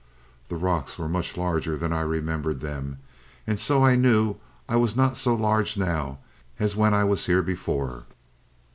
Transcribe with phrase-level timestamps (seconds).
[0.47, 2.97] The rocks were much larger than I remembered them,
[3.45, 6.17] and so I knew I was not so large, now,
[6.59, 8.05] as when I was here before.